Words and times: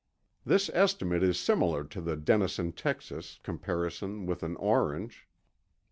This 0.43 0.67
estimate 0.73 1.21
is 1.21 1.39
similar 1.39 1.83
to 1.83 2.01
the 2.01 2.15
Denison, 2.17 2.71
Texas, 2.71 3.39
comparison 3.43 4.25
with 4.25 4.41
an 4.41 4.55
orange. 4.55 5.27